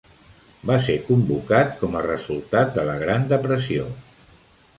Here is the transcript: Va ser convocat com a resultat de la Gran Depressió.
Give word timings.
Va 0.69 0.77
ser 0.85 0.95
convocat 1.09 1.75
com 1.83 1.99
a 1.99 2.03
resultat 2.07 2.73
de 2.79 2.87
la 2.89 2.97
Gran 3.05 3.29
Depressió. 3.35 3.87